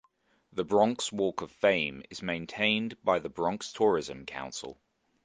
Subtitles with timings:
[0.53, 4.79] The Bronx Walk of Fame is maintained by the Bronx Tourism Council.